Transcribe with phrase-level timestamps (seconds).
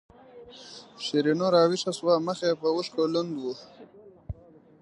[1.03, 3.43] شیرینو راویښه شوه مخ یې په اوښکو لوند و.